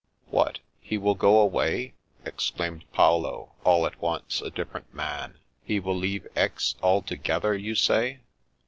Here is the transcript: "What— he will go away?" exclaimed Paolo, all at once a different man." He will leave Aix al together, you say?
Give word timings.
"What— 0.35 0.61
he 0.79 0.97
will 0.97 1.13
go 1.13 1.39
away?" 1.39 1.93
exclaimed 2.25 2.85
Paolo, 2.91 3.53
all 3.63 3.85
at 3.85 4.01
once 4.01 4.41
a 4.41 4.49
different 4.49 4.91
man." 4.91 5.37
He 5.63 5.79
will 5.79 5.93
leave 5.95 6.25
Aix 6.35 6.73
al 6.81 7.03
together, 7.03 7.55
you 7.55 7.75
say? 7.75 8.21